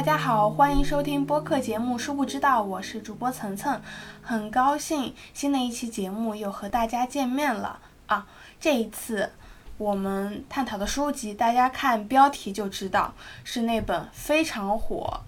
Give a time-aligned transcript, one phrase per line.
[0.00, 3.82] 大家好，欢迎收听播客节目《书不知道》，我是主播层层，
[4.22, 8.26] 很高兴新的一期节目又和大家见面了啊！
[8.58, 9.30] 这一次
[9.76, 13.12] 我们探讨的书籍，大家看标题就知道
[13.44, 15.20] 是那本非常火、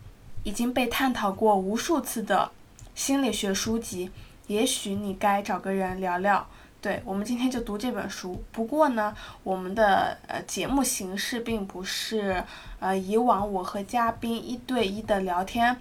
[0.42, 2.50] 已经被探讨过无数次的
[2.94, 4.10] 心理学书籍。
[4.46, 6.46] 也许你该找个人聊聊。
[6.82, 8.42] 对我们今天就读这本书。
[8.50, 12.42] 不过呢，我们的呃节目形式并不是
[12.80, 15.76] 呃以往我和嘉宾一对一的聊天，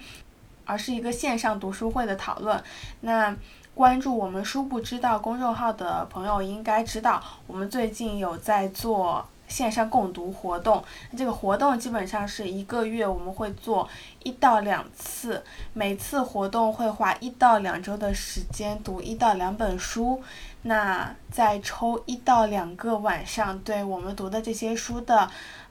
[0.63, 2.63] 而是一个线上读书会的讨论。
[2.99, 3.35] 那
[3.73, 9.25] 关注我们“书不知道”公众号的朋友应该知道，我们最近有在做。
[9.47, 10.81] 线上共读活动，
[11.17, 13.85] 这个活动基本上是一个月，我们会做
[14.23, 15.43] 一到两次，
[15.73, 20.23] 每次活动会花一到两周的时间读一到两本书，
[20.63, 25.29] 那再抽一到两个晚上，对我们读的这些书的，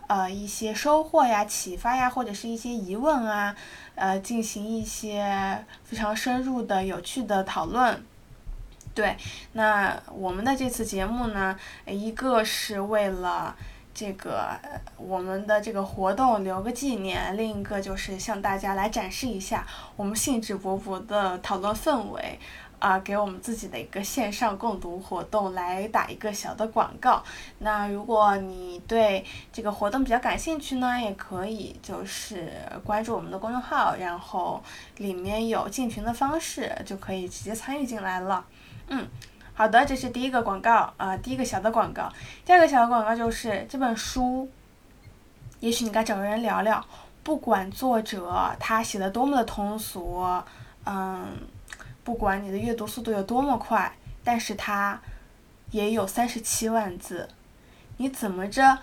[0.08, 3.54] 呃一些收获呀、启发呀，或者是一些疑问啊，
[3.94, 8.04] 呃进行一些非常深入的、有趣的讨论。
[8.92, 9.16] 对，
[9.52, 13.54] 那我们的这次节目呢，一个是为了
[13.94, 14.58] 这个
[14.96, 22.40] 我们的这个活动留个纪念，另一个就是向大家来展示一下我们兴致勃勃的讨论氛围，
[22.80, 27.22] 啊，给我们自己的一个线上共读活动来打一个小的广告。
[27.58, 32.50] 那如果你对这个活动比较感兴趣呢，也可以就是
[32.82, 34.60] 关注我们的公众号，然后
[34.96, 38.44] 里面有进群的方式，就可以直接参与进来了。
[38.88, 39.06] 嗯，
[39.52, 42.10] 好的，这是第一个广告啊，第一个小的广告。
[42.46, 44.48] 第二个小的广告就是这本书，
[45.60, 46.82] 也许你该找个人聊聊。
[47.22, 50.24] 不管作者他写的多么的通俗，
[50.86, 51.26] 嗯，
[52.04, 53.92] 不管你的阅读速度有多么快，
[54.24, 55.00] 但是它
[55.70, 57.28] 也有三十七万字，
[57.98, 58.78] 你怎么着？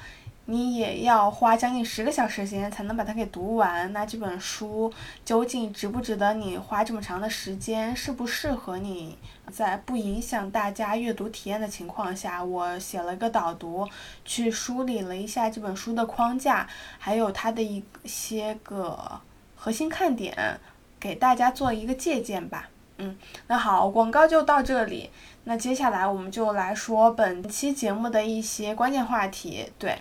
[0.49, 4.89] 你也要花将近十个小时时间才能把它给读完，那这本书
[5.25, 7.93] 究竟值不值得你花这么长的时间？
[7.93, 9.17] 适不适合你？
[9.51, 13.85] 在不影响大家阅读体验的情况下，我写了个导读，
[14.23, 16.65] 去梳理了一下这本书的框架，
[16.97, 19.19] 还有它的一些个
[19.53, 20.57] 核心看点，
[20.97, 22.69] 给大家做一个借鉴吧。
[22.97, 23.15] 嗯，
[23.47, 25.09] 那好，广告就到这里。
[25.43, 29.71] 那接下来我们就来说本期节目的一些关键话题。
[29.79, 29.99] 对。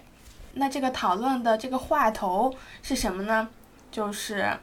[0.59, 3.47] 那这个讨论的这个话头是什么呢？
[3.93, 4.57] 就是，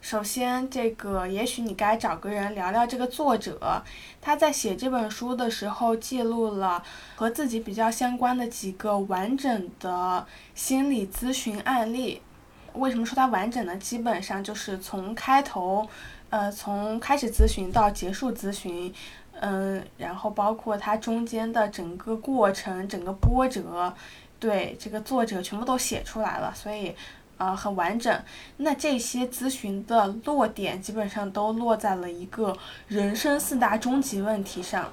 [0.00, 3.82] 首先这个也许你该找个人聊聊这个作者，
[4.22, 6.82] 他在写这本书的时候记录了
[7.14, 12.22] 和自己比较相关的几个完整的心理咨询案例。
[12.72, 13.76] 为什么说它完整呢？
[13.76, 15.86] 基本上就是从开头，
[16.32, 18.90] 呃，从开始咨询到结束咨询，
[19.38, 23.92] 嗯，然后包括它中间的整个过程、整个波折。
[24.40, 26.92] 对这个作者全部都写出来了，所以，
[27.36, 28.12] 呃，很完整。
[28.56, 32.56] 那这些咨询的落点基本上都落在了一个
[32.88, 34.92] 人生四大终极问题上。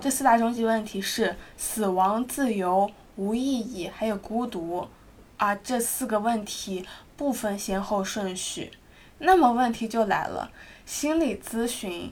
[0.00, 4.88] 这四大终极问题是死亡、自由、无意义，还有孤独。
[5.36, 6.86] 啊，这四个问题
[7.18, 8.70] 不分先后顺序。
[9.18, 10.50] 那么问题就来了，
[10.86, 12.10] 心理咨询，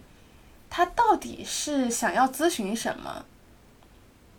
[0.68, 3.24] 他到底是想要咨询什么？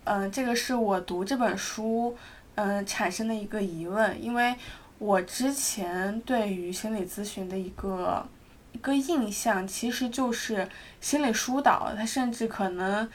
[0.04, 2.16] 嗯，这个是我读这本书。
[2.58, 4.56] 嗯，产生的一个疑问，因为
[4.98, 8.26] 我之前对于心理咨询的一个
[8.72, 10.66] 一个印象，其实就是
[10.98, 13.06] 心理疏导，他甚至可能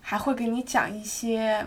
[0.00, 1.64] 还会给你讲一些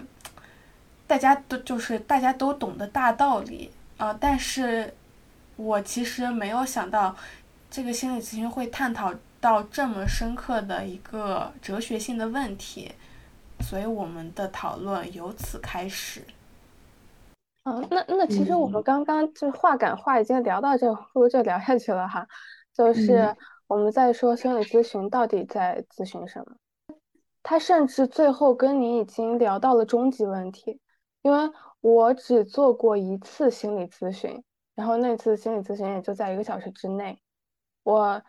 [1.07, 4.93] 大家都就是大家都懂的大道理啊，但是
[5.55, 7.15] 我其实没有想到
[7.73, 9.11] 这个心理咨询会探讨
[9.41, 12.91] 到这么深刻的一个哲学性的问题，
[13.61, 16.21] 所以我们的讨论由此开始。
[17.63, 22.27] 嗯，那那其实我们刚刚就话赶话已经聊到这，不如就聊下去了哈。
[22.75, 26.55] 就是我们在说心理咨询到底在咨询什么，
[27.41, 30.79] 他甚至最后跟你已经聊到了终极问题。
[31.23, 31.49] 因为
[31.81, 34.43] 我只做过一次心理咨询，
[34.75, 37.19] 然后那次心理咨询也就在一个小时之内。
[37.83, 38.23] 我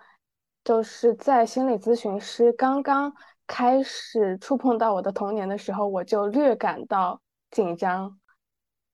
[0.62, 3.14] 就是在心理咨询师刚刚
[3.46, 7.20] 开始触碰到我的童年的时候，我就略感到
[7.50, 8.18] 紧张。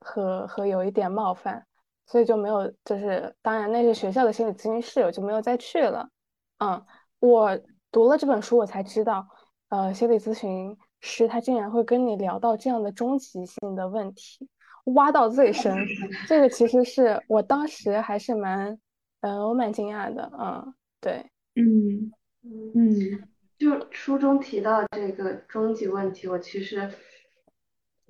[0.02, 1.62] 和和有一点冒犯，
[2.06, 6.08] 所以就没有，就是当然那是学校的心理咨询室，我就没有再去了。
[6.56, 6.82] 嗯，
[7.18, 7.60] 我
[7.92, 9.28] 读了这本书，我才知道，
[9.68, 14.48] 呃，心理咨询师他竟然会跟你聊到这样的终极性的问题，
[14.84, 15.76] 挖到最深。
[16.26, 18.80] 这个其实是我当时还是蛮，
[19.20, 20.30] 嗯，我蛮惊讶的。
[20.38, 22.12] 嗯，对，嗯
[22.74, 23.28] 嗯，
[23.58, 26.90] 就书中提到这个终极问题，我其实。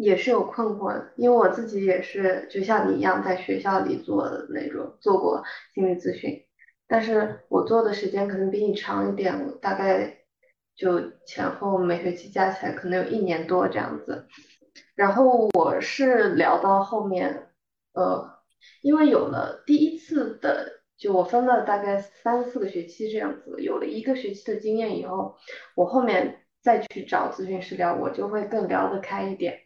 [0.02, 6.42] 也是有困惑的，因为我自己也是就像你一样在学校里做的那种做过心理咨询，
[6.88, 10.24] 但是我做的时间可能比你长一点，我大概
[10.74, 14.26] 就前后每学期加起来可能有一年多这样子。
[14.94, 17.50] 然后我是聊到后面，
[17.92, 18.38] 呃，
[18.80, 25.34] 因为有了第一次的，就我分了大概三四个学期这样子，有了一个学期的经验以后，
[25.74, 29.58] 我后面再去找咨询师聊，我就会更聊得开一点，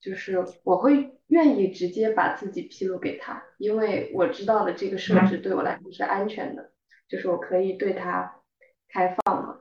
[0.00, 6.72] 就是我会愿意直接把自己披露给他，因为我知道了这个设置对我来说是安全的，
[7.06, 8.40] 就是我可以对他
[8.88, 9.60] 开放嘛。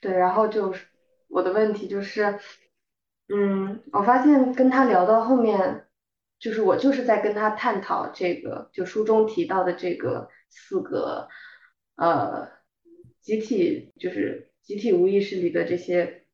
[0.00, 0.86] 对，然后就是
[1.28, 2.38] 我的问题就是。
[3.34, 5.86] 嗯，我发现跟他聊到后面，
[6.42, 11.28] 就是我就是在跟他探讨这个，就书中提到的这个四个，
[11.94, 12.48] 呃，
[13.20, 16.24] 集体就是集体无意识里的这些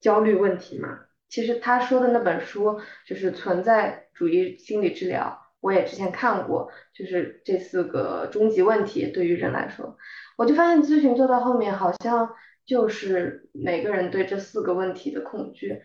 [0.00, 1.00] 焦虑问题嘛。
[1.28, 9.98] 其实他说的那本书就是存在主义心理治疗，我也之前看过，就是这四个终极问题对于人来说，
[10.38, 12.34] 我就发现咨询做到后面好像
[12.64, 15.82] 就是每个人对这四个问题的恐惧。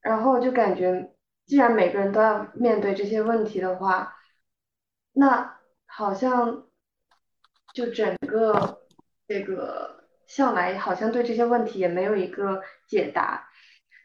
[0.00, 1.12] 然后就感觉，
[1.52, 4.16] 既然每个人都要面对这些问题的话，
[5.12, 6.66] 那好像
[7.74, 8.80] 就整个
[9.28, 13.50] 这个向来好像对这些问题也没有一个解答。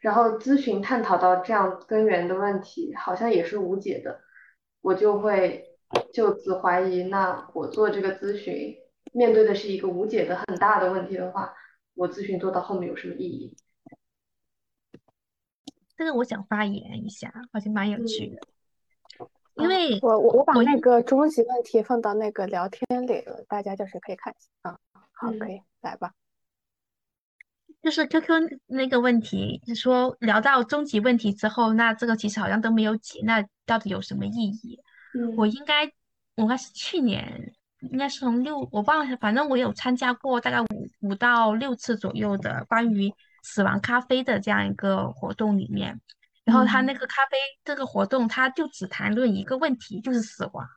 [0.02, 4.20] 然后咨询探讨到这样根源的问题，好像也是无解的。
[4.82, 5.64] 我就会
[6.12, 8.76] 就此怀疑，那我做这个咨询，
[9.14, 11.54] 面对的是一个无解的很大的问题的话，
[11.94, 13.56] 我咨询做到后面有什么意义？
[15.98, 18.40] 这个我想发言一下，好像蛮有趣的，
[19.56, 24.78] 因为我我我把那个终极问题放到那个聊天里了，大家就是可以看一下啊。
[25.10, 26.12] 好，可以来吧。
[27.82, 34.80] 就是 QQ 那个问题，是说聊到终极问题之后，那这个其实好像都没有解，那到底有什么意义？
[35.36, 35.84] 我应该
[36.36, 40.66] 我应该是去年，应该是从六我忘了，反正我有参加过大概五
[41.00, 43.12] 五到六次左右的关于。
[43.48, 45.98] 死亡咖啡的这样一个活动里面，
[46.44, 50.68] 然后他那个咖啡这个活动，他就只谈论一个问题，就是死亡，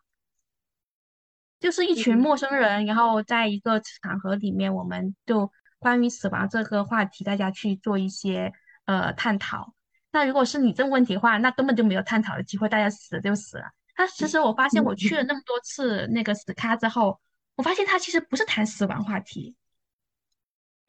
[1.60, 8.54] 就是一群陌生人，然后在一个场合里面，我们就关于死亡这个话题，大家去做一些
[8.86, 9.74] 呃探讨。
[10.14, 13.66] 那如果是你这个问题的话，那根本就没有探讨的机会，大家死了就死了。
[13.96, 17.20] 他其实我发现我去了那么多次那个死咖之后，
[17.56, 19.56] 我发现他其实不是谈死亡话题。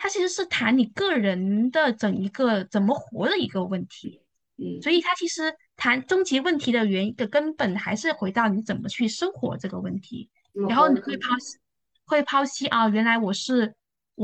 [0.02, 4.20] 它其实是谈你个人的整一个怎么活的一个问题，
[4.56, 10.28] 嗯，所以它其实谈终极问题的原因的根本还是回到你怎么去生活这个问题，
[10.69, 11.56] 然后你会抛弃，
[12.04, 13.72] 会抛析啊，原来我是。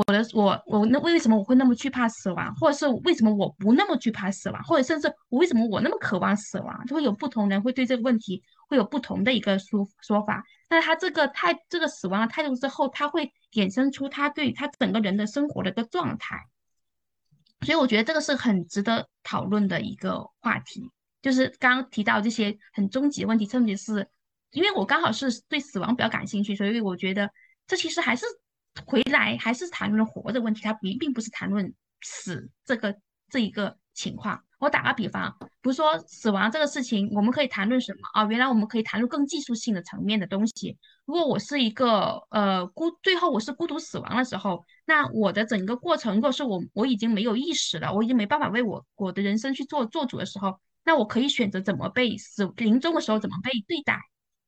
[0.07, 10.45] 我的我我那为什么我会那么惧怕死亡，或者是为什么我不那么惧怕死亡，或者甚至我为什么我那么渴望死亡，就会有不同人会对这个问题会有不同的一个说说法。
[10.71, 16.37] 那他这个态这个死亡的态度之后，他会衍生出他对他整个人的生活的一个状态。
[17.63, 20.89] 所以我觉得这个是很值得讨论的一个话题，
[21.21, 24.09] 就是刚刚提到这些很终极的问题，特别是
[24.53, 27.29] 因为我刚好是对死亡比较感兴趣，所以我觉得
[27.67, 28.25] 这其实还是。
[28.87, 32.95] 回来还是谈论活的问题，它并并不是谈论死这个
[33.29, 34.43] 这一个情况。
[34.59, 38.25] 我打个比方，比如说死亡这个事情，我们可以谈论什么啊？
[38.25, 40.77] 原来我们可以谈论更技术性的层面的东西。
[41.05, 53.97] 如果我是一个呃孤，最后我是孤独死亡的时候，那我的整个过程，如果是我我已经没有意识了，我已经没办法为我我的人生去做做主的时候，那我可以选择怎么被死临终的时候怎么被对待，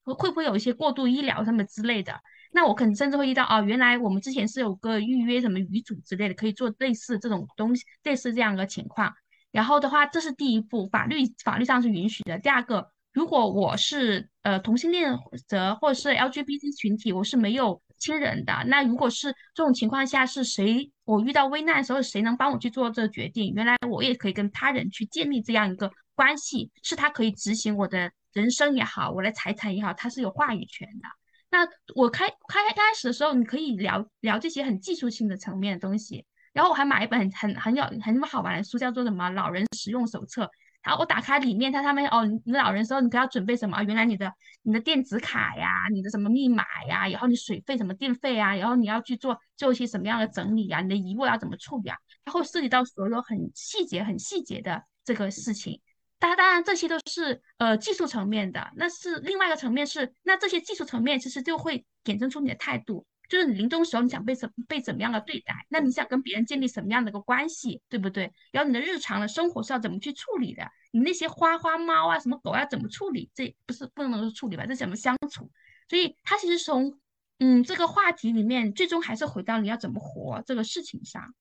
[0.05, 2.19] 会不会有一些过度医疗什么之类的？
[2.53, 9.13] 那我可能甚至会遇到啊，原来我们之前是有个预约什么遗嘱之类的，可以做类似这种东西，类似这样的情况。
[9.53, 12.39] 然后的话，这是第一步，法律法律上是允许的。
[12.39, 15.17] 第二个，如果我是呃同性恋
[15.47, 18.53] 者或者是 LGBT 群体，我是没有亲人的。
[18.67, 23.53] 那如果是这种情况下，是谁我遇到危难的时候，谁能帮我去做这个决定？
[23.55, 31.09] 原来我也可以跟他人去建立这样一个关系，是他可以执行我的人生也好，我的财产也好，它是有话语权的。
[31.51, 36.25] 那我开开开始的时候，你可以聊聊这些很技术性的层面的东西。
[36.53, 40.45] 然后我还买一本很很很有很好玩的书，叫做什么《老人使用手册》。
[40.83, 43.83] 然后我打开里面，它上面哦，你老人时候你都要准备什么？
[43.83, 44.33] 原来你的
[44.63, 50.81] 你的电子卡呀，你的什么密码呀，然后你水费什么电费啊，然后你要去做做一些什么样的整理啊？
[50.81, 51.97] 你的遗物要怎么处理啊？
[52.25, 55.81] 它会涉及到所有很细节很细节的这个事情。
[56.21, 68.31] 当当然，这些都是呃技术层面的，那是另外一个层面是，那这些技术层面其实就会衍生出你的态度，就是你临终时候你想被怎被怎么样的对待，那你想跟别人建立什么样的一个关系，对不对？
[68.53, 70.71] 然后你的日常的生活是要怎么去处理的？
[70.93, 73.31] 你那些花花猫啊，什么狗要怎么处理？
[73.35, 74.67] 这不是不能说处理吧？
[74.67, 75.51] 这怎么相处？
[75.89, 77.01] 所以他其实从
[77.39, 81.35] 嗯这个话题里面，最终还是回到你要怎么活这个事情上，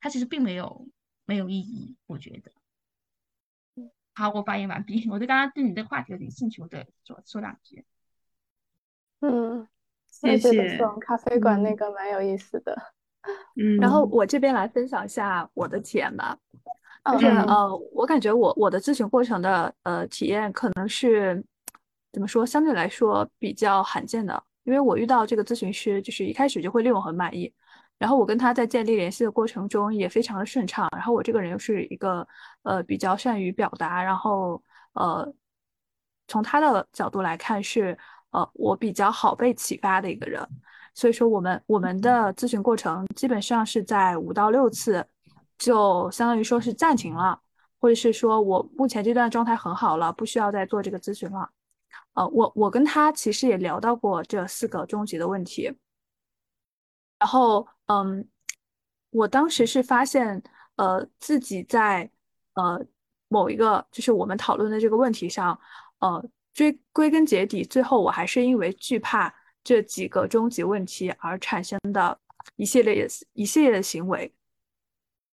[0.00, 0.86] 他其实并没有
[1.24, 2.52] 没有意义，我觉得。
[4.14, 5.08] 好，我发言完毕。
[5.10, 7.84] 我对刚刚对你这个话题有点兴趣，我得说说两句。
[9.20, 9.66] 嗯，
[10.06, 10.78] 谢谢。
[11.00, 12.76] 咖啡馆那个蛮有意思的。
[13.56, 16.38] 嗯， 然后我这边来分享一下我的体验吧。
[17.04, 21.44] 就是呃，我感觉我我的咨询过程的呃体验可能是
[22.12, 27.52] 怎么说，相对来说比较罕见的，因为我遇到这个咨询师，就是一开始就会令我很满意。
[28.02, 30.88] 然后我跟他在建立联系的过程中也非常的顺畅。
[30.90, 32.26] 然后我这个人又是一个
[32.64, 34.60] 呃比较善于表达，然后
[34.94, 35.32] 呃
[36.26, 37.96] 从他的角度来看是
[38.32, 40.44] 呃我比较好被启发的一个人。
[40.94, 45.06] 所以说我们我们的咨询过程基本上是在五到六次
[45.56, 47.40] 就相当于说是暂停了，
[47.78, 51.48] 或者是说我目前这段状态很好了，不需要再做这个咨询了。
[52.14, 55.72] 呃，我我跟他其实也聊到过这四个终极的问题。
[57.18, 58.26] 然后，嗯，
[59.10, 60.42] 我当时是发现，
[60.76, 62.10] 呃，自己在
[62.54, 62.82] 呃
[63.28, 65.58] 某一个就是我们讨论的这个问题上，
[65.98, 72.18] 呃，追归根结底，最后我还是因为惧怕这几个终极问题而产生的
[72.56, 74.32] 一系列一系列的行为。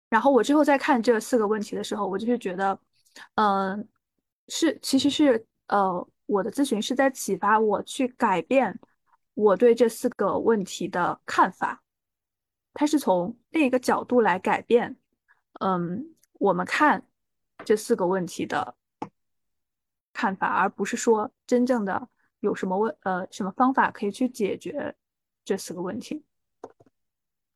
[0.09, 2.77] 然后我之后再看这四个问题的时候，我就是觉得，
[3.35, 3.87] 嗯，
[4.49, 8.77] 是其实是呃，我的咨询是在启发我去改变。
[9.35, 11.81] 我对这四个问题的看法，
[12.79, 14.95] 它是从另一个角度来改变。
[15.59, 17.05] 嗯，我们看
[17.65, 18.73] 这四个问题的
[20.13, 22.07] 看法，而不是说真正的
[22.39, 24.95] 有什么问呃什么方法可以去解决
[25.43, 26.23] 这四个问题。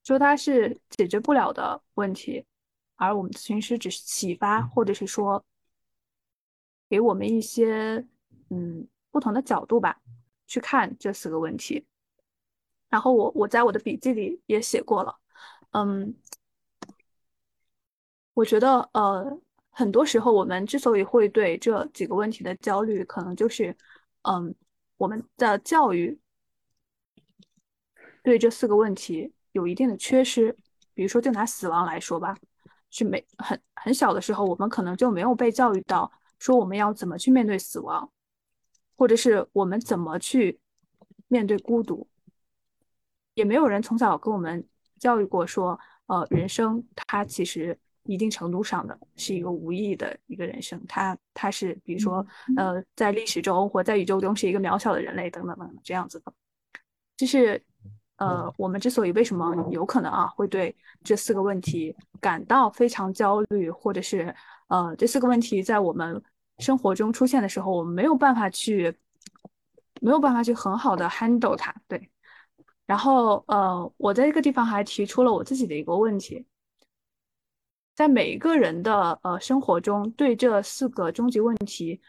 [0.03, 2.45] 说它是解决不了的问题，
[2.95, 5.41] 而我们咨询师只是启发，或者是说
[6.89, 8.05] 给我们一些
[8.49, 10.01] 嗯不同的角度吧。
[10.47, 11.87] 去看这四个问题，
[12.93, 15.17] 然后我我在我的笔记里也写过了，
[15.71, 16.15] 嗯，
[18.35, 19.39] 我觉得呃，
[19.71, 23.75] 很多时候我们之所以会对这几个问题的焦虑，可能就是
[24.21, 24.53] 嗯，
[24.97, 26.19] 我们的教育
[28.21, 30.55] 对这四个问题有一定的缺失。
[30.93, 32.37] 比如说，就拿死亡来说吧，
[32.91, 38.07] 是没很很小的时候，我们可能就没有被教育到说我们要怎么去面对死亡。
[38.95, 40.59] 或者是我们怎么去
[41.27, 42.07] 面对孤独，
[43.33, 44.63] 也没有人从小跟我们
[44.99, 52.25] 教育过说，呃，人生它其实一定程度上的是一个无意义的一个人生，它它是比如说，
[52.57, 56.33] 呃，在历史中或在宇宙中是一个渺小的人类等等等等这样子的，
[57.17, 57.61] 就是
[58.17, 64.33] 呃，我们之所以为什么有可能啊会对这四个问题感到非常焦虑，或者是
[64.67, 66.21] 呃这四个问题在我们。
[66.59, 68.95] 生活中出现的时候，我们没有办法去，
[70.01, 71.73] 没有办法去很好的 handle 它。
[71.87, 72.11] 对，
[72.85, 76.45] 然后呃，我在这个地方还提出了我自己的一个问题，
[77.95, 82.01] 在每一个人的呃生活中，对这四个终极问题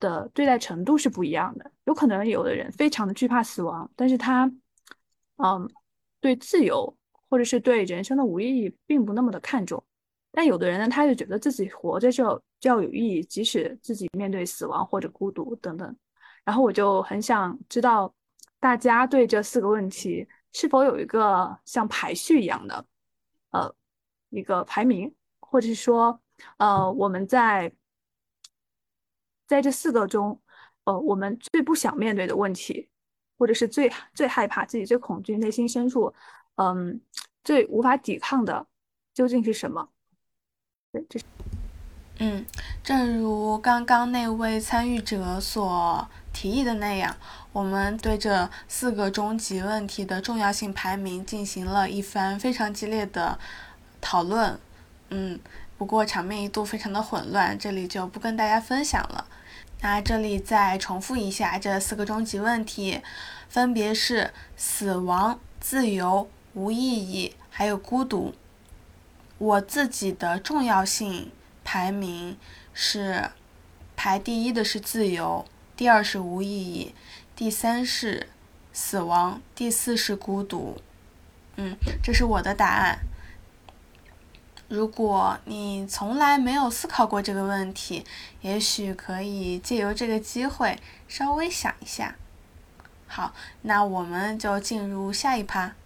[0.00, 1.70] 的对待程度是不一样的。
[1.84, 4.50] 有可能有的人非常的惧怕死亡，但是他
[5.36, 5.70] 嗯，
[6.20, 6.96] 对自由
[7.30, 9.82] 或者是对人生的无意义并不那么的看重。
[10.32, 15.96] 但有的人呢，他就觉得自己活着就就要有意义，即使自己面对死亡或者孤独等等。
[16.44, 18.12] 然后我就很想知道，
[18.60, 22.84] 大家对这四个问题是否有一个像排序一样的，
[23.50, 23.74] 呃，
[24.30, 26.20] 一个排名，或者是说，
[26.56, 27.72] 呃，我们在
[29.46, 30.40] 在这四个中，
[30.84, 32.88] 呃，我们最不想面对的问题，
[33.38, 36.12] 或者是最最害怕、自己最恐惧、内心深处，
[36.56, 37.00] 嗯，
[37.44, 38.66] 最无法抵抗的，
[39.14, 39.88] 究竟是什么？
[40.90, 41.24] 对，这是
[42.20, 42.44] 嗯，
[42.82, 47.16] 正如刚刚那位参与者所提议的那样，
[47.58, 53.36] 我们对这四个终极问题的重要性排名进行了一番非常激烈的
[54.00, 54.56] 讨论。
[55.08, 55.40] 嗯，
[55.76, 59.26] 不过场面一度非常的混乱，这里就不跟大家分享了。
[59.80, 63.00] 那这里再重复一下这四个终极问题，
[63.48, 68.32] 分别是死亡、自由、无意义，还有孤独。
[69.38, 71.32] 我自己的重要性
[71.64, 72.38] 排名
[72.72, 73.30] 是
[73.96, 75.44] 排第一的是自由，
[75.76, 76.94] 第二是无意义，
[77.38, 78.26] 第三是
[78.72, 80.76] 死亡，第四是孤独。
[81.54, 82.98] 嗯，这是我的答案。
[84.66, 88.04] 如果你从来没有思考过这个问题，
[88.40, 92.16] 也许可以借由这个机会稍微想一下。
[93.06, 95.76] 好，那我们就进入下一趴。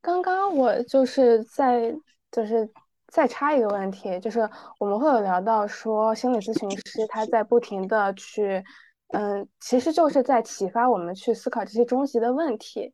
[0.00, 1.92] 刚刚我就是在
[2.30, 2.70] 就是
[3.08, 4.48] 再插一个问题，就是
[4.78, 8.64] 我们会有聊到说心理咨询师他在不停的去，
[9.12, 12.92] 嗯，其实就是在启发我们去思考这些终极的问题。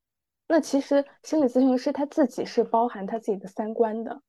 [0.48, 4.20] 那其实心理咨询师他自己是包含他自己的三观的，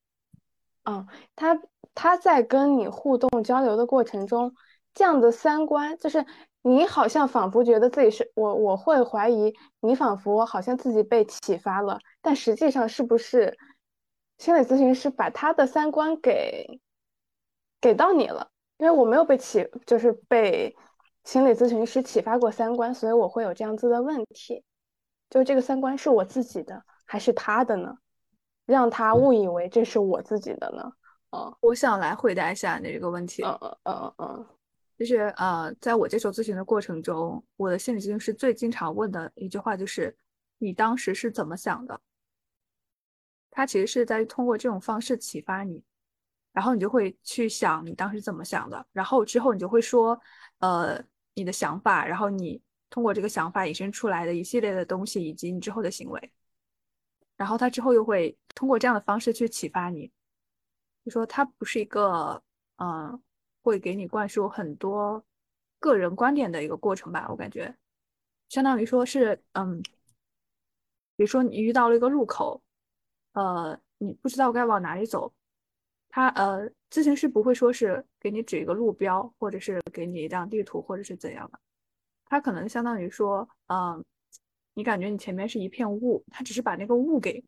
[0.83, 1.59] 嗯，他
[1.95, 4.53] 他在跟你互动交流的过程中，
[4.93, 6.25] 这样的三观就是
[6.61, 13.57] 你好像仿佛觉得自己是我，我会怀疑你仿佛好像自己被启发了，但实际上是不是
[14.37, 16.81] 心理咨询师把他的三观给
[17.81, 18.51] 给到你了？
[18.77, 20.75] 因为我没有被启，就是被
[21.29, 24.63] 心理咨询师启发过三观，所以我会有这样子的问题。
[25.29, 27.95] 就这个三观是我自己的还是他的呢？
[28.65, 30.91] 让他误以为这是我自己的呢？
[31.29, 33.43] 嗯，我想来回答一下你这个问题。
[33.43, 34.45] 嗯嗯嗯嗯，
[34.97, 40.17] 就是呃，在我接受咨询的过程中，我的心理咨询师最经常问的一句话就是
[40.57, 42.01] ：“你当时是怎么想的？”
[43.51, 45.83] 他其实是在通过这种方式启发你，
[46.53, 50.19] 然后你就会去想你当时怎么想的，然后之后你就会说，
[50.57, 50.99] 呃，
[51.39, 52.61] 你的想法，然后你。
[52.91, 56.31] 通过这个想法引申出来的一系列的东西，以及你之后的行为，
[57.37, 60.11] 然后他之后又会通过这样的方式去启发你，
[61.05, 62.41] 就说他不是一个
[62.77, 63.21] 嗯，
[63.61, 65.23] 会给你灌输很多
[65.79, 67.27] 个人观点的一个过程吧？
[67.29, 67.77] 我感觉，
[68.49, 69.79] 相当于说是嗯，
[71.15, 72.59] 比如说你遇到了一个路口，
[73.33, 75.31] 呃，你不知道该往哪里走，
[76.09, 81.59] 他呃，咨询师不会说是给你指一个路标，或者是给你一张地图，或者是怎样的。
[82.25, 84.03] 它可能相当于说，嗯，
[84.73, 87.43] 你感觉你前面是一片雾，它只是把那个雾给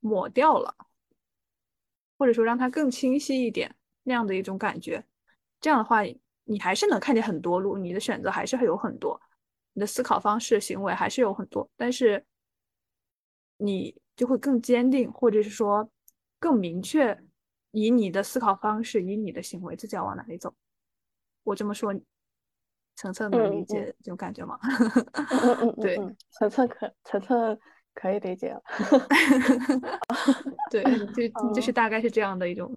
[0.00, 0.74] 抹掉了，
[2.16, 3.74] 或者说让它更清晰一点
[4.04, 5.04] 那样的一种感觉。
[5.60, 6.02] 这样的话，
[6.44, 9.20] 你还是能看见很多路，你的选择还是会有很多，
[9.72, 12.24] 你的思考方式、行为还是有很多，但是
[13.56, 15.90] 你就会更坚定，或者是说
[16.38, 17.16] 更明确，
[17.70, 20.54] 以你的思考方式、以你的行为自己要往哪里走。
[21.44, 21.94] 我这么说。
[23.00, 24.58] 晨晨能理解这种感觉吗？
[25.30, 25.94] 嗯嗯对，
[26.36, 27.56] 晨晨可晨晨
[27.94, 28.60] 可以理解了。
[30.68, 30.82] 对，
[31.14, 32.76] 就 就是大概是这样的一种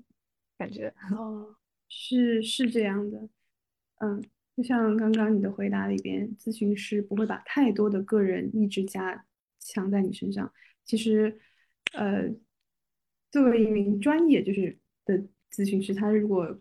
[0.60, 0.94] 感觉。
[1.18, 1.56] 哦，
[1.90, 3.18] 是是这样的。
[3.98, 4.24] 嗯，
[4.56, 9.26] 就像刚刚你的回答里边，咨询师不会把太多的个人意志加
[9.58, 10.54] 强在你身上。
[10.86, 11.40] 其实，
[11.94, 12.30] 呃，
[13.32, 14.78] 作为一名专业就是
[15.18, 16.60] 的咨询师，他如果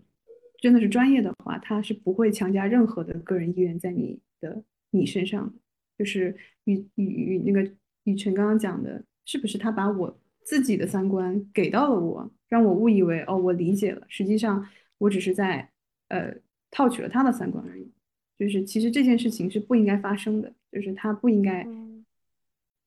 [0.58, 5.58] 真的是专业的话，他是不会强加任何的个人意愿在你的你身上的。
[5.98, 6.34] 就是
[6.64, 7.70] 与与与那个
[8.04, 15.70] 雨辰刚刚讲的，是不是他把我自己的三观给到了我，让我误以为哦我理解了，实际上我只是在
[16.08, 16.34] 呃
[16.70, 17.92] 套取了他的三观而已。
[18.38, 21.66] 就是其实这件事情是不应该发生的，就是他不应该，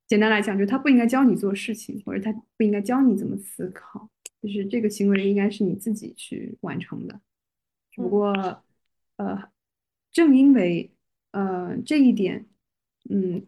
[0.08, 4.10] 简单来讲，就是他不应该教你做事情，或者他不应该教你怎么思考，
[4.44, 7.22] 就是这个行为应该是你自己去完成的。
[7.90, 8.34] 只不过，
[9.16, 9.50] 呃，
[10.12, 10.92] 正因为
[11.32, 12.46] 呃这一点，
[13.10, 13.46] 嗯，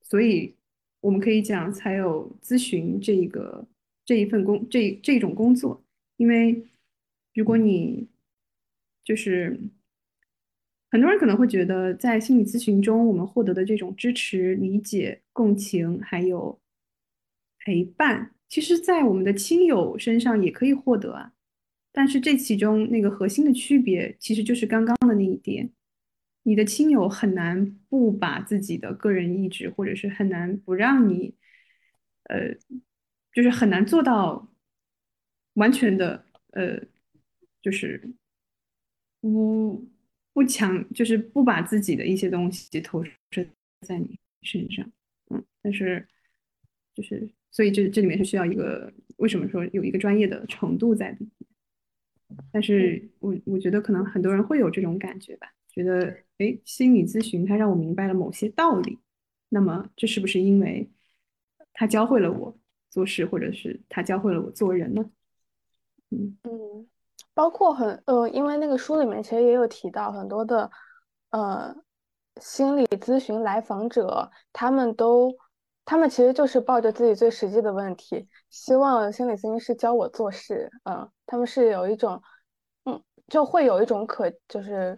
[0.00, 0.56] 所以
[1.00, 3.68] 我们可以讲才有咨询这个
[4.06, 5.84] 这一份工这这种工作。
[6.16, 6.66] 因为
[7.34, 8.08] 如果你
[9.04, 9.60] 就是
[10.90, 16.58] 很多人可能会觉得，在心理咨询中，我们获得的这种支持、理解、共情，还有
[17.58, 21.32] 陪伴，其实在我们的亲友身上也可以获得啊。
[21.92, 25.70] 但是这其中那个核心的区别，其实就是刚刚的那一点，
[26.44, 31.34] 你的亲友很难不把自己的个人意志，或者是很难不让你，
[32.24, 32.54] 呃，
[33.32, 34.52] 就是很难做到
[35.54, 36.80] 完全的，呃，
[37.60, 38.14] 就是
[39.20, 39.88] 不
[40.32, 43.12] 不强，就是不把自己的一些东西投射
[43.80, 44.88] 在你身上，
[45.30, 46.06] 嗯，但是
[46.94, 51.30] 就是所以这这里面是需要一个为什么说有一个专业的程度在里面。
[52.52, 58.98] 但是我我觉得可能很多人会有这种感觉吧，觉得哎，心理咨询它让我明白了某些道理，
[59.48, 60.88] 那么这是不是因为
[61.72, 62.56] 它教会了我
[62.88, 65.10] 做事，或者是它教会了我做人呢？
[66.10, 66.86] 嗯嗯，
[67.34, 70.70] 包括很呃，因为那个书里面其实也有提到很多的
[71.30, 71.74] 呃
[72.40, 75.36] 心理咨询来访者，他们都
[75.90, 81.10] 他们其实就是抱着自己最实际的问题，希望心理咨询师教我做事，嗯。
[81.26, 82.22] 他们是有一种，
[82.84, 84.96] 嗯，就会有一种渴，就是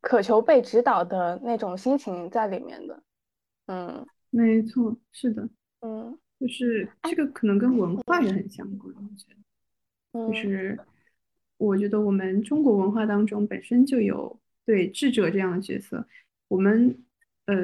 [0.00, 3.02] 渴求被指导的那种心情在里面的，
[3.66, 5.46] 嗯，没错，是的，
[5.80, 9.26] 嗯，就是这个可能跟文化也很相关，我觉
[10.12, 10.32] 得，就。
[10.32, 10.78] 是
[11.58, 16.06] 我觉得我们中国文化当中本身就有对智者这样的角色，
[16.48, 17.04] 我们
[17.44, 17.54] 呃，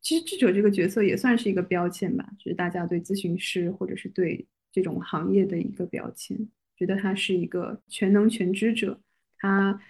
[0.00, 9.00] 其实智者这个角色也算是一个标签吧，就是大家对咨询师或者是对这种行业的一个标签，觉得他是一个全能全知者，
[9.36, 9.80] 他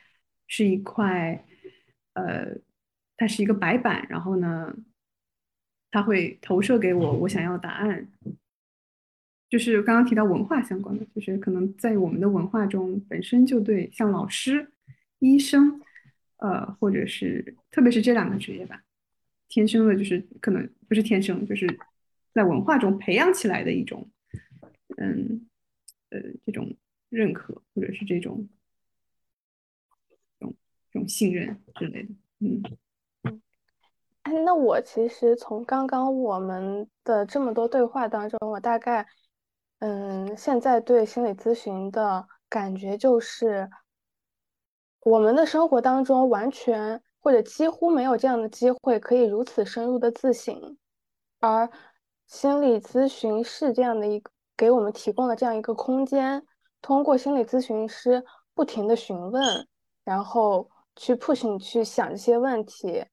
[0.46, 1.46] 是一块，
[2.14, 2.57] 呃，
[3.16, 4.75] 他是一个白板，然后呢，
[5.90, 8.09] 他会投射给我我想要答案。
[9.49, 14.73] 就是刚刚提到文化相关的，就是可能在我们的文化中本身就对像老师、
[15.18, 15.81] 医生，
[16.37, 18.83] 呃，或者是特别是这两个职业吧，
[19.50, 21.66] 天生的，就是可能不是天生，就是
[22.32, 24.08] 在文化中培养起来的一种，
[24.96, 25.46] 嗯，
[26.08, 26.74] 呃，这种
[27.10, 28.48] 认可或者是这种，
[30.38, 30.56] 这种
[30.90, 32.62] 这种信任之类的，嗯，
[34.22, 39.06] 哎，那我其实从刚刚我们的这么多对话当中，我大概。
[39.82, 43.70] 嗯，现在对心理咨询的感觉就是，
[45.00, 50.76] 我们的生活当中完全或者几乎没有这样的机会可以如此深入的自省，
[51.38, 51.70] 而
[52.26, 56.44] 心理咨询是这样的一个给我们提供了这样一个空间，
[56.80, 59.66] 通过心理咨询师不停的询问，
[60.04, 63.04] 然后去 push 你去想这些问题，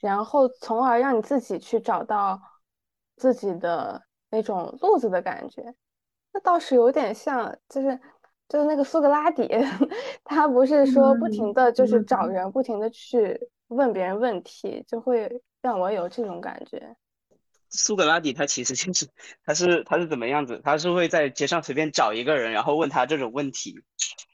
[0.00, 2.40] 然后从而让你自己去找到
[3.16, 5.74] 自己的那种路子的感觉。
[6.32, 8.00] 那倒是有点像，就是
[8.50, 9.48] 就是那个苏格拉底，
[10.24, 16.96] 他不是说不停的就是找人，不停的去问别人问题，就会让我有这种感觉。
[17.68, 19.06] 苏格拉底他其实就是
[19.46, 20.60] 他是他是怎么样子？
[20.64, 23.80] 他是会在街上随便找一个人，然后问他这种问题，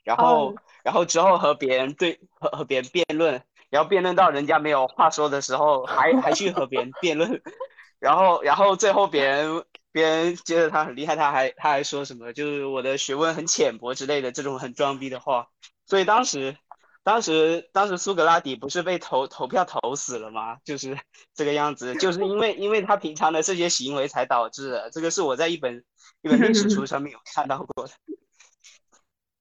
[0.03, 7.43] 然后然后之后和别人对和和别人辩论，然后辩论到人家没有话说的时候，还还去和别人辩论，
[8.01, 9.63] 然后然后最后别人。
[9.97, 15.47] 别人觉得他很厉害，他还他还说什么，就是我的学问很浅薄之类的这种很装逼的话。
[15.87, 16.55] 所以当时，
[17.03, 20.59] 当时，当时苏格拉底不是被投投票投死了吗？
[20.65, 20.99] 就是
[21.33, 24.91] 这个样子，就是因为因为他平常的这些行为才导致的。
[24.91, 25.83] 这个是我在一本
[26.21, 27.93] 一本历史书上面有看到过的。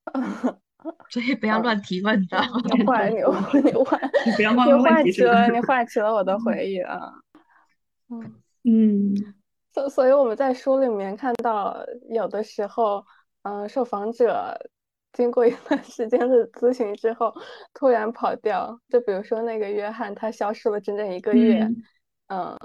[1.09, 2.41] 所以不要乱提问的。
[2.73, 3.99] 你坏你你坏
[4.37, 4.45] 你
[4.81, 7.11] 坏起了你坏起了我的回忆啊。
[8.07, 9.35] 嗯嗯。
[9.75, 13.03] 所所以我们在书里面看到，有的时候，
[13.41, 14.57] 嗯，受访者
[15.11, 17.35] 经过一段时间的咨询之后，
[17.73, 18.79] 突然跑掉。
[18.87, 21.67] 就比如说那个约翰，他消失了整整一个月，
[22.27, 22.57] 嗯，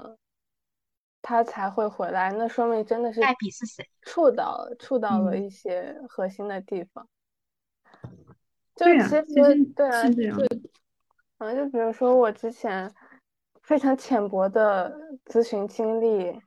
[1.21, 2.31] 他才会回来。
[2.31, 3.85] 那说明真的是黛比是谁？
[4.03, 7.05] 触到触到了一些核心的地方。
[8.73, 9.21] 就其实
[9.75, 10.47] 对啊，就
[11.39, 12.89] 嗯，就比如说我之前
[13.63, 16.41] 非常浅薄的咨询经历。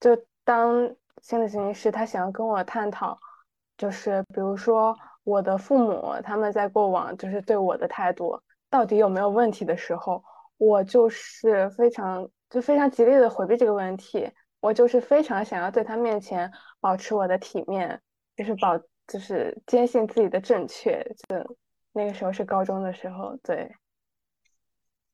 [0.00, 3.18] 就当心理咨询师，他想要跟我探讨，
[3.76, 10.24] 就是比如说我的父母他们在过往就是对我的态度到底有没有问题的时候，
[10.56, 18.00] 我就是非常就非常极力的回避这个问题，我就是非常想要在他面前保持我的体面，
[18.36, 21.02] 就是保就是坚信自己的正确。
[21.28, 21.56] 就
[21.92, 23.70] 那个时候是高中的时候，对。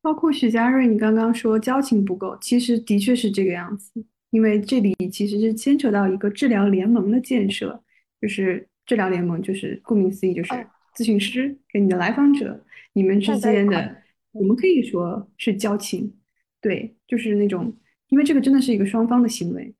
[0.01, 4.05] 包括许家瑞，你刚刚说交情不够，其实的确是这个样子。
[4.37, 7.83] 因为这里其实是牵扯到一个治疗联盟的建设，
[8.21, 10.53] 就是治疗联盟，就是顾名思义，就是
[10.95, 13.97] 咨询师跟你的来访者，你们之间的，
[14.33, 16.13] 我们可以说是交情，
[16.61, 17.75] 对，就是那种，
[18.09, 19.73] 因为这个真的是一个双方的行为，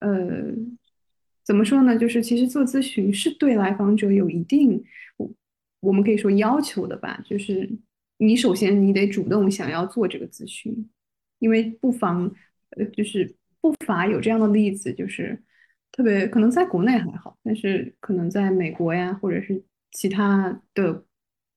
[0.00, 0.54] 呃，
[1.42, 1.96] 怎么说呢？
[1.96, 4.84] 就是其实做咨询是对来访者有一定，
[5.16, 5.32] 我
[5.80, 7.70] 我们可以说要求的吧，就是
[8.18, 10.90] 你首先你得主动想要做这个咨询，
[11.38, 12.30] 因为不妨，
[12.76, 13.34] 呃，就是。
[13.64, 15.42] 不乏有这样的例子，就是
[15.90, 21.02] 特别可能在国内还好，但是可能在美国呀，或者是其他的，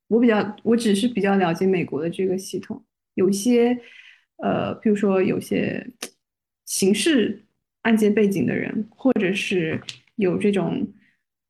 [0.07, 2.81] 我比较我只是比较了解美国的这个系统，
[3.15, 3.77] 有些
[4.37, 5.85] 呃，比如说有些
[6.65, 7.43] 刑事
[7.81, 9.81] 案件背景的人，或者是
[10.15, 10.87] 有这种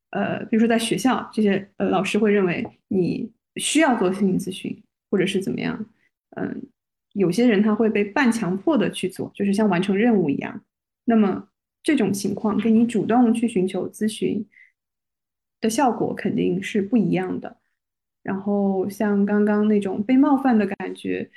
[0.10, 5.86] 呃，比如说在学校，这些呃老师会认为你需要做心理咨询，或者是怎么样，
[6.32, 6.64] 嗯。
[7.18, 10.64] 有些人他会被半强迫的去做，就是像完成任务一样。
[11.06, 11.50] 那么
[11.82, 14.46] 这种情况跟你主动去寻求咨询
[15.60, 17.58] 的效果肯定是不一样的。
[18.22, 21.32] 然后像刚刚那种被冒犯的感觉，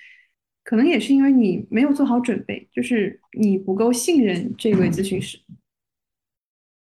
[0.65, 5.39] 可能也是因为你没有做好准备，就是你不够信任这位咨询师，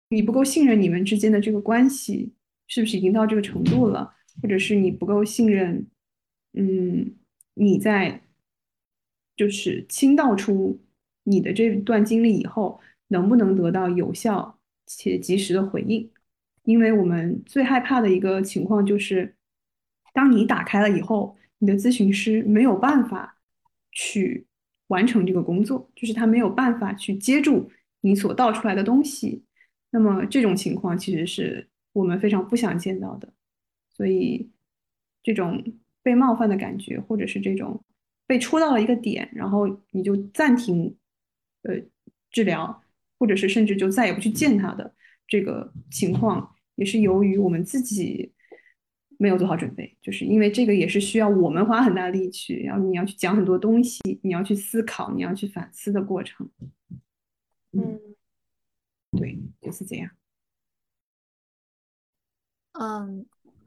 [0.08, 2.32] 你不够信任你们之间的这个关系
[2.66, 5.86] 是不是已经到这个程度了，或者是你不够信任，
[6.54, 7.14] 嗯，
[7.54, 8.22] 你在。
[9.38, 10.78] 就是倾倒出
[11.22, 16.10] 你的这段经历以后，能不能得到有效且及时的回应？
[16.64, 19.36] 因为我们最害怕的一个情况就是，
[20.12, 23.38] 当你打开了以后，你的咨询师没有办法
[23.92, 24.46] 去
[24.88, 27.70] 完成这个工作，就是他没有办法去接住
[28.00, 29.44] 你所倒出来的东西。
[29.90, 33.32] 那么这种情况其实是我们非常不想见到的。
[33.88, 34.50] 所以，
[35.22, 35.64] 这种
[36.02, 37.82] 被冒犯的感觉，或者是这种
[38.28, 40.96] 被戳到了一个点，然后你就暂停
[41.62, 41.74] 呃
[42.30, 42.80] 治疗，
[43.18, 44.94] 或者是甚至就再也不去见他的
[45.26, 48.32] 这个情况，也是由于我们自己。
[49.20, 56.48] 没有做好准备，就是因为这个也是需要我们花很大力气，然后你要去讲很多东西，你要去思考，你要去反思的过程。
[57.72, 57.98] 嗯，
[59.10, 60.08] 对，就是这样。
[62.74, 63.26] 嗯，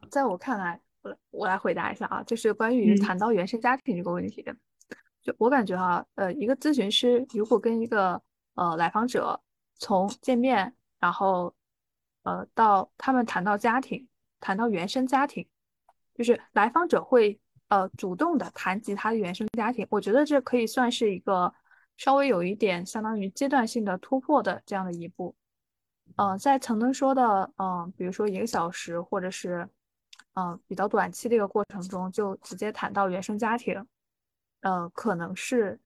[0.10, 4.44] 在我看来，我我来回答一下啊，就是关于谈到原生家庭这个问题，
[5.22, 8.22] 就我感觉哈，呃，一个咨询师如果跟一个
[8.56, 9.40] 呃来访者
[9.76, 11.54] 从见面，然后
[12.24, 14.08] 呃到他们谈到家庭。
[14.44, 15.48] 谈到原生家庭，
[16.16, 21.54] 就是来访者会呃主动的谈及他的原生家庭，我觉得这可以算是一个
[21.96, 25.36] 稍微有一点相当于阶段性的突破的这样的一步。
[26.16, 29.70] 呃，在曾经说的嗯，比如说一个小时或者是
[30.34, 33.86] 嗯比较短期的一个过程中，就直接谈到原生家庭，
[34.62, 35.80] 呃，可能是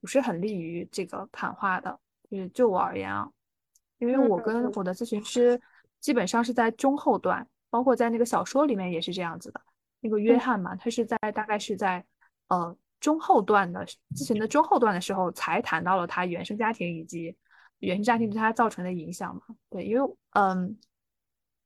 [0.00, 1.98] 不是很利于这个谈话的。
[2.30, 3.30] 就是就我而言啊，
[3.98, 5.60] 因为我跟我的咨询师
[6.00, 7.46] 基本上是在中后段。
[7.72, 9.60] 包括在那个小说里面也是这样子的，
[10.00, 12.04] 那个约翰嘛，他是在大概是在
[12.48, 17.36] 呃中后段的咨询的中后段的时候才谈到了他原生家庭以及
[17.78, 19.42] 原生家庭对他造成的影响嘛。
[19.68, 20.76] 对，因为嗯，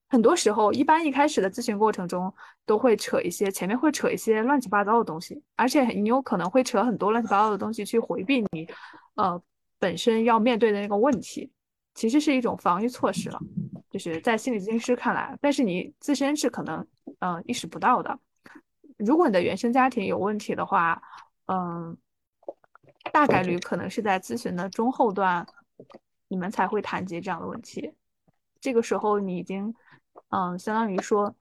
[0.09, 2.33] 很多时候一般一开始的咨询过程中
[2.65, 8.69] 都会扯一些前面会扯一些乱七八糟的东西，而且你有可能会扯很多乱七八糟的东西去回避你
[9.15, 9.43] 呃
[9.79, 11.51] 本身要面对的那个问题，
[11.95, 13.41] 其实是一种防御措施了。
[13.91, 16.85] 就是在心理咨询师看来，但是你自身是可能，
[17.21, 18.19] 嗯，意识不到的。
[18.97, 21.01] 如果你的原生家庭有问题的话，
[21.47, 21.97] 嗯，
[23.13, 25.47] 大概率可能是在咨询的中后段，
[26.27, 27.95] 你们才会谈及这样的问题。
[28.61, 29.73] 这个时候，你已经，
[30.35, 31.33] 嗯，相当于说，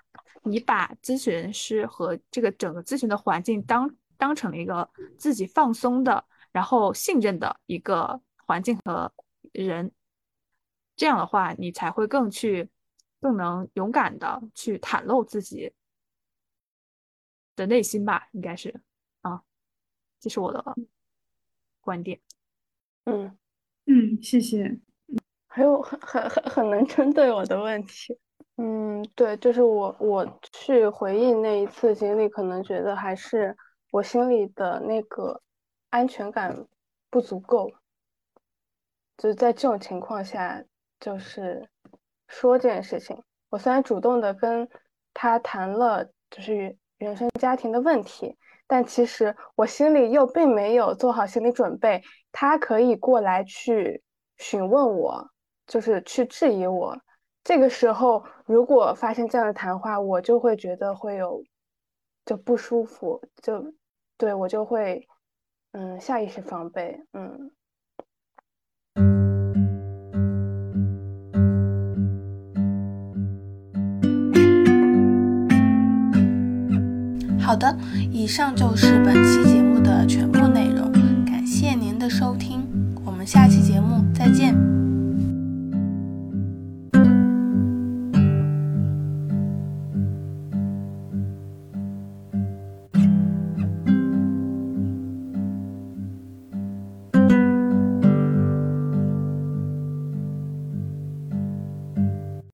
[0.43, 9.11] 你把咨询师和这个整个咨询的环境当当成了一个自己放松的，然后信任的一个环境和
[9.51, 9.91] 人。
[10.95, 12.69] 这样的话，你才会更去，
[13.19, 15.73] 更能勇敢的去袒露自己
[17.55, 18.79] 的内心吧，应该是
[19.21, 19.41] 啊，
[20.19, 20.63] 这是我的
[21.81, 22.21] 观点。
[23.05, 23.35] 嗯
[23.87, 24.79] 嗯，谢谢。
[25.47, 28.15] 还有很很很很能针对我的问题。
[28.57, 33.55] 嗯，对，就是我我去回忆那一次经历，可能觉得还是
[33.91, 35.41] 我心里的那个
[35.89, 36.67] 安全感
[37.09, 37.71] 不足够，
[39.17, 40.63] 就是在这种情况下。
[40.99, 41.67] 就是
[42.29, 44.65] 说这件事情，我虽然主动的跟
[45.13, 48.37] 他谈了，就是原生家庭的问题，
[48.67, 54.01] 但其实我心里又并没有做好心理准备，他可以过来去
[54.37, 55.29] 询问我，
[55.67, 56.97] 就是去质疑我。
[57.43, 61.43] 这个时候，如果发生这样的谈话，我就会觉得会有
[62.25, 63.73] 就不舒服，就
[64.17, 65.05] 对我就会
[65.73, 67.51] 嗯下意识防备，嗯。
[77.41, 77.77] 好的，
[78.09, 80.89] 以上就是本期节目的全部内容，
[81.25, 82.65] 感谢您的收听，
[83.05, 84.72] 我们下期节目再见。